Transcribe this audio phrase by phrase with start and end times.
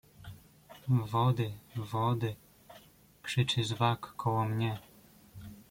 [0.87, 2.35] "„Wody, wody“
[3.23, 4.79] krzyczy Zwak koło mnie."